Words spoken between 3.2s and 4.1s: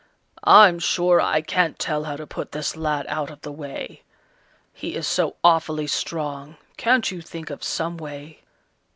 of the way